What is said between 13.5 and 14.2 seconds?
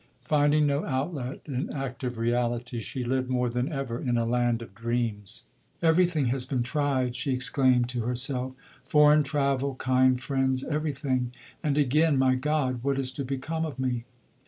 of me?"